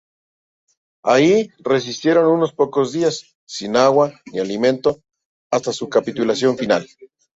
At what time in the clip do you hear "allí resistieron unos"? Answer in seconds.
1.03-2.53